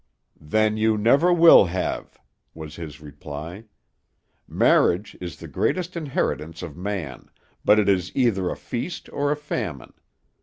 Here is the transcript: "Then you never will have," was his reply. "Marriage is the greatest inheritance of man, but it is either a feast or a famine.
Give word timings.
"Then 0.41 0.77
you 0.77 0.97
never 0.97 1.31
will 1.31 1.65
have," 1.65 2.17
was 2.55 2.75
his 2.75 3.01
reply. 3.01 3.65
"Marriage 4.47 5.15
is 5.21 5.37
the 5.37 5.47
greatest 5.47 5.95
inheritance 5.95 6.63
of 6.63 6.75
man, 6.75 7.29
but 7.63 7.77
it 7.77 7.87
is 7.87 8.11
either 8.15 8.49
a 8.49 8.57
feast 8.57 9.11
or 9.13 9.31
a 9.31 9.35
famine. 9.37 9.93